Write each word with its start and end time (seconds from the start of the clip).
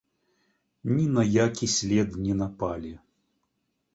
Ні 0.91 1.05
на 1.17 1.23
які 1.25 1.67
след 1.75 2.15
не 2.23 2.33
напалі. 2.41 2.97